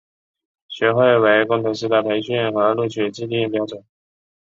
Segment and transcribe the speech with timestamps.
[0.67, 3.83] 学会为工程师的培训和录取制定标准。